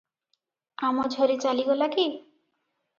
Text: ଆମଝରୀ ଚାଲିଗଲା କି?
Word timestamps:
ଆମଝରୀ 0.89 1.37
ଚାଲିଗଲା 1.47 1.93
କି? 1.97 2.11